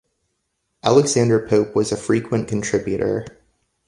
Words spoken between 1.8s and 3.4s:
a frequent contributor.